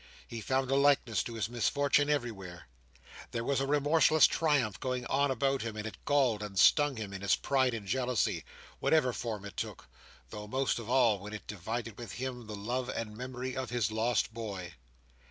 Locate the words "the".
12.47-12.55